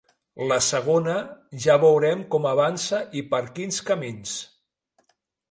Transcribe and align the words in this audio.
La 0.51 0.55
segona, 0.67 1.17
ja 1.65 1.75
veurem 1.83 2.23
com 2.37 2.49
avança 2.53 3.03
i 3.21 3.25
per 3.35 3.43
quins 3.61 3.79
camins. 3.93 4.35